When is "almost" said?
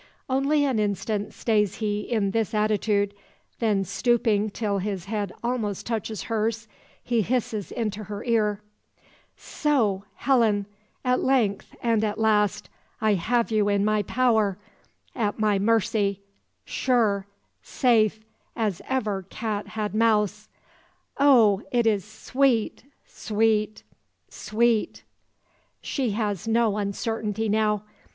5.43-5.85